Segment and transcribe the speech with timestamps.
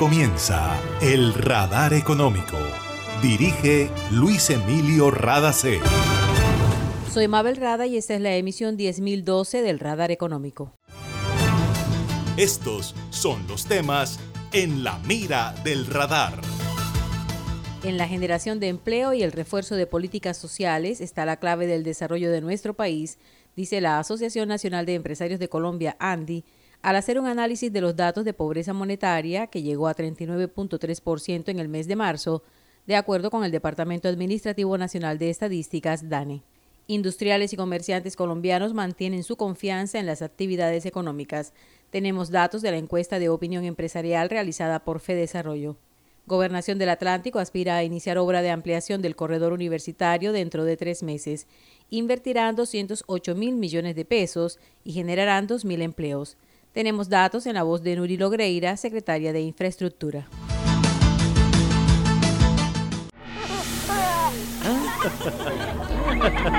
[0.00, 2.56] comienza El Radar Económico.
[3.20, 5.78] Dirige Luis Emilio Radacé.
[7.12, 10.72] Soy Mabel Rada y esta es la emisión 10012 del Radar Económico.
[12.38, 14.18] Estos son los temas
[14.54, 16.32] en la mira del radar.
[17.84, 21.84] En la generación de empleo y el refuerzo de políticas sociales está la clave del
[21.84, 23.18] desarrollo de nuestro país,
[23.54, 26.46] dice la Asociación Nacional de Empresarios de Colombia, ANDI,
[26.82, 31.58] al hacer un análisis de los datos de pobreza monetaria, que llegó a 39.3% en
[31.58, 32.42] el mes de marzo,
[32.86, 36.42] de acuerdo con el Departamento Administrativo Nacional de Estadísticas, DANE.
[36.86, 41.52] Industriales y comerciantes colombianos mantienen su confianza en las actividades económicas.
[41.90, 45.76] Tenemos datos de la encuesta de opinión empresarial realizada por Fedesarrollo.
[46.26, 51.02] Gobernación del Atlántico aspira a iniciar obra de ampliación del corredor universitario dentro de tres
[51.02, 51.46] meses.
[51.90, 56.36] Invertirán 208 mil millones de pesos y generarán 2 mil empleos.
[56.72, 60.28] Tenemos datos en la voz de Nuri Logreira, secretaria de Infraestructura.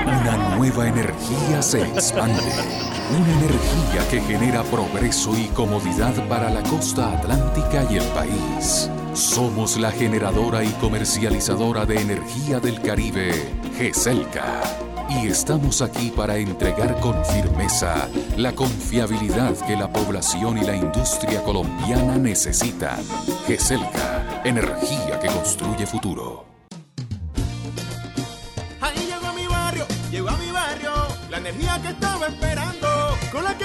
[0.04, 2.34] Una nueva energía se expande.
[3.10, 8.90] Una energía que genera progreso y comodidad para la costa atlántica y el país.
[9.14, 13.32] Somos la generadora y comercializadora de energía del Caribe,
[13.78, 20.76] GESELCA y estamos aquí para entregar con firmeza la confiabilidad que la población y la
[20.76, 23.02] industria colombiana necesitan.
[23.46, 26.44] GESELCA, energía que construye futuro.
[28.80, 30.92] Ahí llegó a mi barrio, llegó a mi barrio,
[31.30, 32.88] la energía que estaba esperando,
[33.30, 33.64] con la que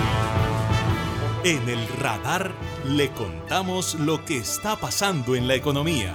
[1.43, 2.51] En el radar
[2.87, 6.13] le contamos lo que está pasando en la economía.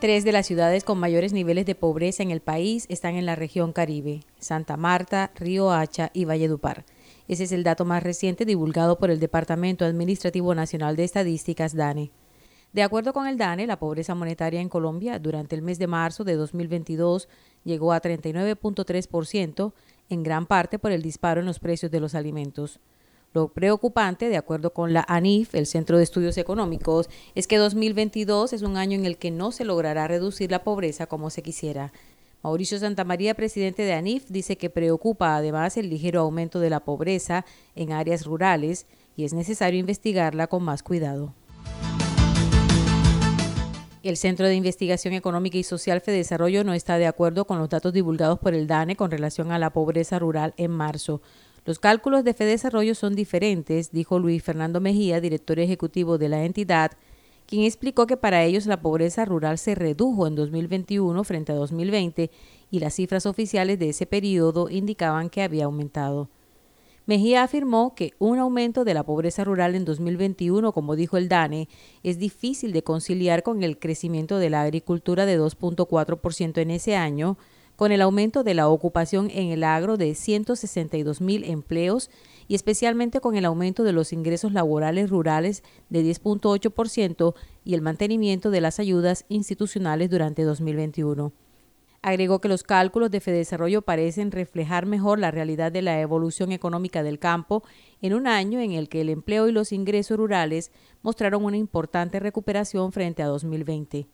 [0.00, 3.36] Tres de las ciudades con mayores niveles de pobreza en el país están en la
[3.36, 6.84] región Caribe, Santa Marta, Río Hacha y Valledupar.
[7.26, 12.10] Ese es el dato más reciente divulgado por el Departamento Administrativo Nacional de Estadísticas, DANE.
[12.74, 16.24] De acuerdo con el DANE, la pobreza monetaria en Colombia durante el mes de marzo
[16.24, 17.28] de 2022
[17.64, 19.72] llegó a 39.3%,
[20.10, 22.78] en gran parte por el disparo en los precios de los alimentos.
[23.36, 28.54] Lo preocupante, de acuerdo con la ANIF, el Centro de Estudios Económicos, es que 2022
[28.54, 31.92] es un año en el que no se logrará reducir la pobreza como se quisiera.
[32.42, 37.44] Mauricio Santamaría, presidente de ANIF, dice que preocupa además el ligero aumento de la pobreza
[37.74, 38.86] en áreas rurales
[39.16, 41.34] y es necesario investigarla con más cuidado.
[44.02, 47.92] El Centro de Investigación Económica y Social Desarrollo no está de acuerdo con los datos
[47.92, 51.20] divulgados por el DANE con relación a la pobreza rural en marzo.
[51.66, 56.92] Los cálculos de FEDesarrollo son diferentes, dijo Luis Fernando Mejía, director ejecutivo de la entidad,
[57.44, 62.30] quien explicó que para ellos la pobreza rural se redujo en 2021 frente a 2020
[62.70, 66.30] y las cifras oficiales de ese periodo indicaban que había aumentado.
[67.04, 71.68] Mejía afirmó que un aumento de la pobreza rural en 2021, como dijo el DANE,
[72.04, 77.38] es difícil de conciliar con el crecimiento de la agricultura de 2.4% en ese año,
[77.76, 82.10] con el aumento de la ocupación en el agro de 162 mil empleos
[82.48, 87.34] y especialmente con el aumento de los ingresos laborales rurales de 10.8%
[87.64, 91.32] y el mantenimiento de las ayudas institucionales durante 2021.
[92.02, 97.02] Agregó que los cálculos de Fedesarrollo parecen reflejar mejor la realidad de la evolución económica
[97.02, 97.64] del campo
[98.00, 100.70] en un año en el que el empleo y los ingresos rurales
[101.02, 104.06] mostraron una importante recuperación frente a 2020.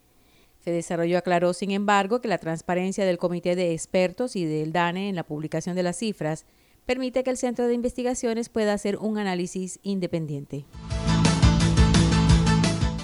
[0.63, 5.15] Fedesarrollo aclaró, sin embargo, que la transparencia del Comité de Expertos y del DANE en
[5.15, 6.45] la publicación de las cifras
[6.85, 10.65] permite que el Centro de Investigaciones pueda hacer un análisis independiente.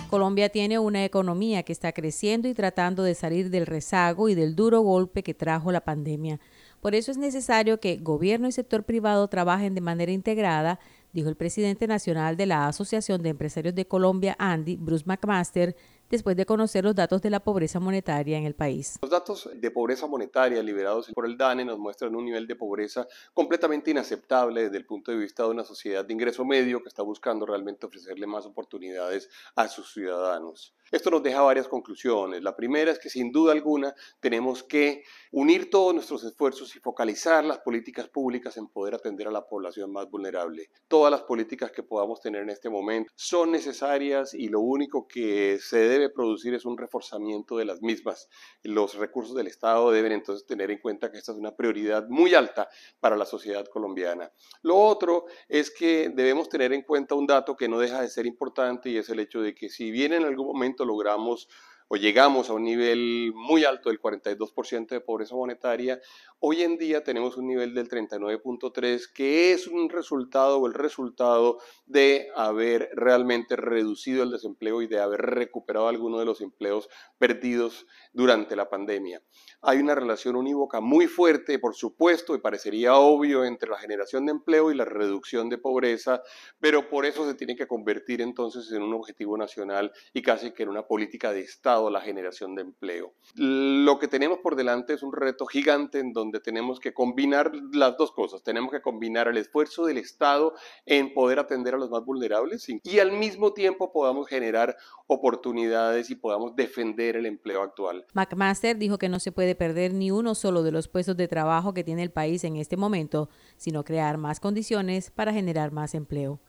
[0.09, 4.56] Colombia tiene una economía que está creciendo y tratando de salir del rezago y del
[4.56, 6.39] duro golpe que trajo la pandemia.
[6.79, 10.79] Por eso es necesario que gobierno y sector privado trabajen de manera integrada,
[11.11, 15.75] dijo el presidente nacional de la Asociación de Empresarios de Colombia, Andy, Bruce McMaster,
[16.09, 18.97] después de conocer los datos de la pobreza monetaria en el país.
[19.01, 23.07] Los datos de pobreza monetaria liberados por el DANE nos muestran un nivel de pobreza
[23.33, 27.03] completamente inaceptable desde el punto de vista de una sociedad de ingreso medio que está
[27.03, 30.73] buscando realmente ofrecerle más oportunidades a sus ciudadanos.
[30.91, 32.41] Esto nos deja varias conclusiones.
[32.41, 37.45] La primera es que sin duda alguna tenemos que unir todos nuestros esfuerzos y focalizar
[37.45, 40.71] las políticas públicas en poder atender a la población más vulnerable.
[40.88, 45.59] Todas las políticas que podamos tener en este momento son necesarias y lo único que
[45.61, 48.30] se debe producir es un reforzamiento de las mismas.
[48.63, 52.34] Los recursos del Estado deben entonces tener en cuenta que esta es una prioridad muy
[52.36, 52.69] alta
[53.01, 54.31] para la sociedad colombiana.
[54.62, 58.25] Lo otro es que debemos tener en cuenta un dato que no deja de ser
[58.25, 61.50] importante y es el hecho de que si bien en algún momento logramos
[61.91, 66.00] o llegamos a un nivel muy alto del 42% de pobreza monetaria,
[66.38, 71.57] hoy en día tenemos un nivel del 39.3 que es un resultado o el resultado
[71.88, 77.88] de haber realmente reducido el desempleo y de haber recuperado algunos de los empleos perdidos
[78.13, 79.24] durante la pandemia.
[79.62, 84.31] Hay una relación unívoca muy fuerte, por supuesto, y parecería obvio entre la generación de
[84.33, 86.21] empleo y la reducción de pobreza,
[86.59, 90.63] pero por eso se tiene que convertir entonces en un objetivo nacional y casi que
[90.63, 93.14] en una política de Estado la generación de empleo.
[93.36, 97.96] Lo que tenemos por delante es un reto gigante en donde tenemos que combinar las
[97.96, 98.44] dos cosas.
[98.44, 100.54] Tenemos que combinar el esfuerzo del Estado
[100.86, 104.76] en poder atender a los más vulnerables y al mismo tiempo podamos generar
[105.08, 108.06] oportunidades y podamos defender el empleo actual.
[108.14, 111.74] McMaster dijo que no se puede perder ni uno solo de los puestos de trabajo
[111.74, 116.40] que tiene el país en este momento, sino crear más condiciones para generar más empleo.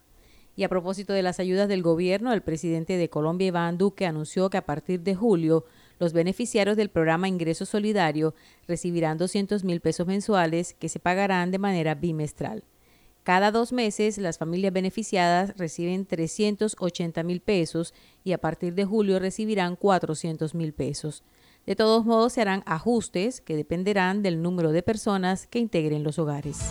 [0.61, 4.51] Y a propósito de las ayudas del gobierno, el presidente de Colombia, Iván Duque, anunció
[4.51, 5.65] que a partir de julio
[5.99, 8.35] los beneficiarios del programa Ingreso Solidario
[8.69, 12.63] recibirán 200 mil pesos mensuales que se pagarán de manera bimestral.
[13.23, 19.19] Cada dos meses las familias beneficiadas reciben 380 mil pesos y a partir de julio
[19.19, 21.25] recibirán 400 mil pesos.
[21.65, 26.19] De todos modos se harán ajustes que dependerán del número de personas que integren los
[26.19, 26.71] hogares.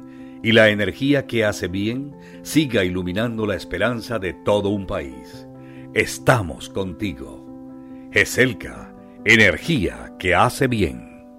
[0.43, 5.47] y la energía que hace bien siga iluminando la esperanza de todo un país.
[5.93, 7.45] Estamos contigo.
[8.11, 8.93] GESELCA,
[9.25, 11.33] energía que hace bien.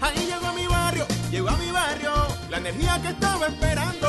[0.00, 2.12] Ahí llegó mi barrio, llegó a mi barrio,
[2.50, 4.08] la energía que estaba esperando,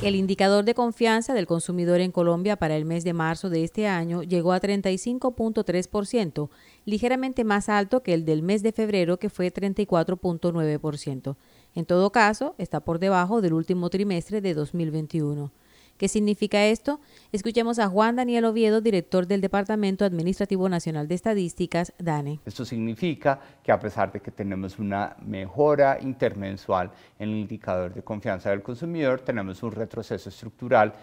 [0.00, 3.88] El indicador de confianza del consumidor en Colombia para el mes de marzo de este
[3.88, 6.50] año llegó a 35.3%,
[6.84, 11.34] ligeramente más alto que el del mes de febrero que fue 34.9%.
[11.74, 15.50] En todo caso, está por debajo del último trimestre de 2021.
[15.98, 17.00] ¿Qué significa esto?
[17.32, 22.38] Escuchemos a Juan Daniel Oviedo, director del Departamento Administrativo Nacional de Estadísticas, DANE.
[22.46, 28.04] Esto significa que a pesar de que tenemos una mejora intermensual en el indicador de
[28.04, 30.94] confianza del consumidor, tenemos un retroceso estructural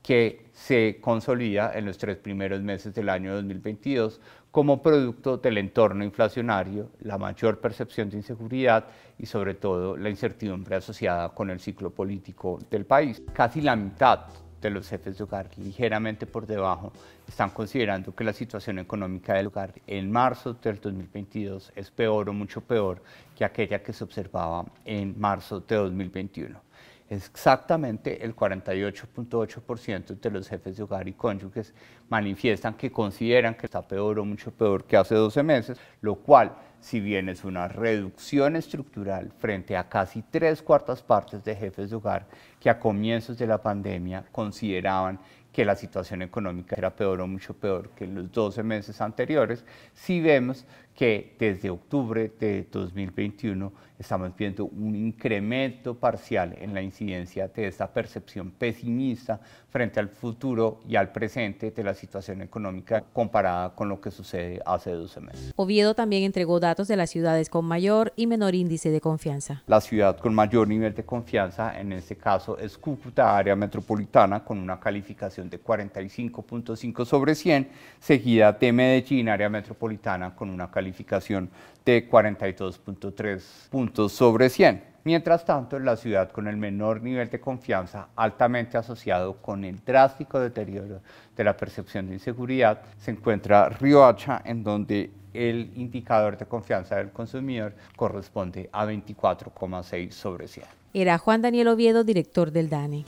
[0.00, 4.20] que se consolida en los tres primeros meses del año 2022
[4.56, 8.86] como producto del entorno inflacionario, la mayor percepción de inseguridad
[9.18, 13.22] y sobre todo la incertidumbre asociada con el ciclo político del país.
[13.34, 14.20] Casi la mitad
[14.62, 16.90] de los jefes de hogar, ligeramente por debajo,
[17.28, 22.32] están considerando que la situación económica del hogar en marzo del 2022 es peor o
[22.32, 23.02] mucho peor
[23.36, 26.65] que aquella que se observaba en marzo de 2021
[27.08, 31.72] exactamente el 48.8% de los jefes de hogar y cónyuges
[32.08, 36.56] manifiestan que consideran que está peor o mucho peor que hace 12 meses, lo cual
[36.80, 41.96] si bien es una reducción estructural frente a casi tres cuartas partes de jefes de
[41.96, 42.26] hogar
[42.60, 45.18] que a comienzos de la pandemia consideraban
[45.56, 50.20] que la situación económica era peor o mucho peor que los 12 meses anteriores, si
[50.20, 57.68] vemos que desde octubre de 2021 estamos viendo un incremento parcial en la incidencia de
[57.68, 59.40] esta percepción pesimista
[59.76, 64.58] frente al futuro y al presente de la situación económica comparada con lo que sucede
[64.64, 65.52] hace 12 meses.
[65.54, 69.62] Oviedo también entregó datos de las ciudades con mayor y menor índice de confianza.
[69.66, 74.58] La ciudad con mayor nivel de confianza, en este caso, es Cúcuta, área metropolitana, con
[74.58, 77.68] una calificación de 45.5 sobre 100,
[78.00, 81.50] seguida de Medellín, área metropolitana, con una calificación
[81.84, 84.95] de 42.3 puntos sobre 100.
[85.06, 90.40] Mientras tanto, la ciudad con el menor nivel de confianza, altamente asociado con el drástico
[90.40, 91.00] deterioro
[91.36, 97.12] de la percepción de inseguridad, se encuentra Riohacha, en donde el indicador de confianza del
[97.12, 100.66] consumidor corresponde a 24,6 sobre 100.
[100.92, 103.04] Era Juan Daniel Oviedo, director del DANE.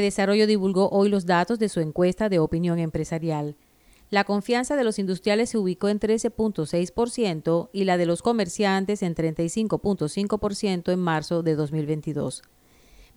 [0.00, 3.56] Desarrollo divulgó hoy los datos de su encuesta de opinión empresarial.
[4.10, 9.14] La confianza de los industriales se ubicó en 13.6% y la de los comerciantes en
[9.14, 12.42] 35.5% en marzo de 2022.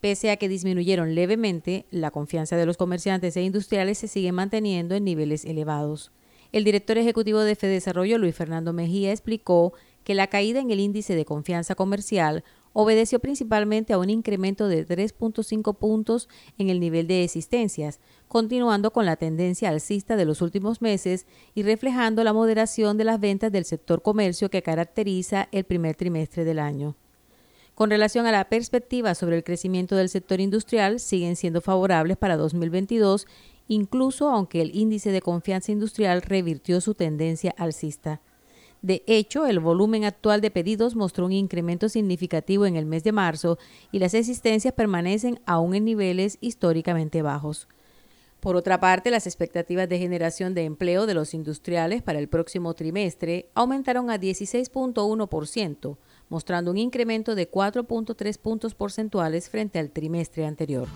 [0.01, 4.96] Pese a que disminuyeron levemente, la confianza de los comerciantes e industriales se sigue manteniendo
[4.96, 6.12] en niveles elevados.
[6.51, 11.15] El director ejecutivo de Desarrollo, Luis Fernando Mejía, explicó que la caída en el índice
[11.15, 12.44] de confianza comercial
[12.79, 16.29] obedeció principalmente a un incremento de 3.5 puntos
[16.60, 21.63] en el nivel de existencias, continuando con la tendencia alcista de los últimos meses y
[21.63, 26.60] reflejando la moderación de las ventas del sector comercio que caracteriza el primer trimestre del
[26.60, 26.96] año.
[27.74, 32.38] Con relación a la perspectiva sobre el crecimiento del sector industrial, siguen siendo favorables para
[32.38, 33.25] 2022,
[33.67, 38.22] incluso aunque el índice de confianza industrial revirtió su tendencia alcista.
[38.88, 43.12] De hecho, el volumen actual de pedidos mostró un incremento significativo en el mes de
[43.12, 43.58] marzo
[43.91, 47.67] y las existencias permanecen aún en niveles históricamente bajos.
[48.39, 52.74] Por otra parte, las expectativas de generación de empleo de los industriales para el próximo
[52.75, 55.98] trimestre aumentaron a 16.1%,
[56.29, 60.88] mostrando un incremento de 4.3 puntos porcentuales frente al trimestre anterior.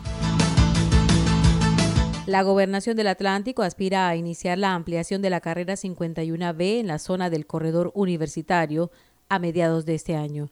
[2.27, 6.99] La gobernación del Atlántico aspira a iniciar la ampliación de la carrera 51B en la
[6.99, 8.91] zona del corredor universitario
[9.27, 10.51] a mediados de este año.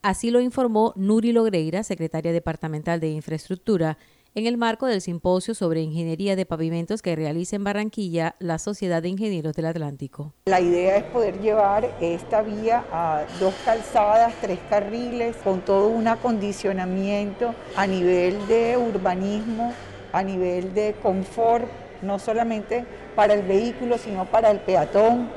[0.00, 3.98] Así lo informó Nuri Logreira, secretaria departamental de Infraestructura,
[4.34, 9.02] en el marco del simposio sobre ingeniería de pavimentos que realiza en Barranquilla la Sociedad
[9.02, 10.32] de Ingenieros del Atlántico.
[10.46, 16.08] La idea es poder llevar esta vía a dos calzadas, tres carriles, con todo un
[16.08, 19.74] acondicionamiento a nivel de urbanismo
[20.12, 21.64] a nivel de confort,
[22.02, 25.28] no solamente para el vehículo, sino para el peatón.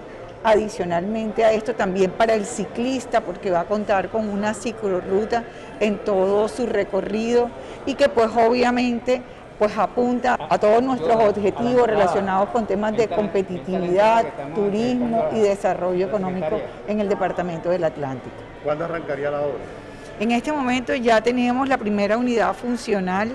[0.45, 5.43] Adicionalmente a esto también para el ciclista, porque va a contar con una ciclorruta
[5.79, 7.49] en todo su recorrido
[7.85, 9.21] y que pues obviamente
[9.57, 16.59] pues apunta a todos nuestros objetivos relacionados con temas de competitividad, turismo y desarrollo económico
[16.87, 18.35] en el Departamento del Atlántico.
[18.63, 19.63] ¿Cuándo arrancaría la obra?
[20.19, 23.31] En este momento ya tenemos la primera unidad funcional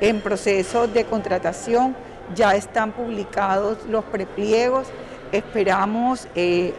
[0.00, 1.96] en proceso de contratación,
[2.34, 4.88] ya están publicados los prepliegos,
[5.32, 6.74] esperamos eh,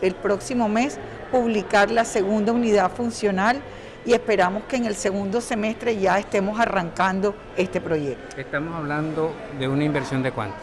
[0.00, 0.98] el próximo mes
[1.30, 3.60] publicar la segunda unidad funcional
[4.04, 8.36] y esperamos que en el segundo semestre ya estemos arrancando este proyecto.
[8.36, 10.56] Estamos hablando de una inversión de cuánto?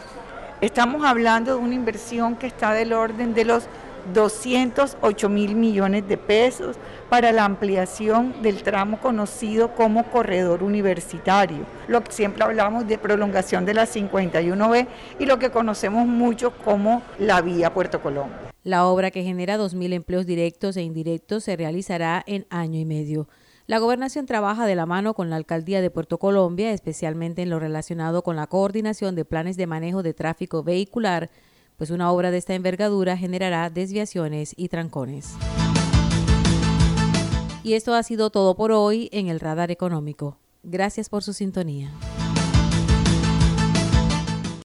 [0.60, 3.64] Estamos hablando de una inversión que está del orden de los
[4.12, 6.76] 208 mil millones de pesos
[7.08, 11.66] para la ampliación del tramo conocido como corredor universitario.
[11.86, 14.86] Lo que siempre hablamos de prolongación de la 51B
[15.18, 18.52] y lo que conocemos mucho como la vía Puerto Colombia.
[18.64, 23.28] La obra que genera 2.000 empleos directos e indirectos se realizará en año y medio.
[23.68, 27.58] La gobernación trabaja de la mano con la alcaldía de Puerto Colombia, especialmente en lo
[27.58, 31.30] relacionado con la coordinación de planes de manejo de tráfico vehicular,
[31.78, 35.34] pues una obra de esta envergadura generará desviaciones y trancones.
[37.62, 40.38] Y esto ha sido todo por hoy en el Radar Económico.
[40.64, 41.92] Gracias por su sintonía.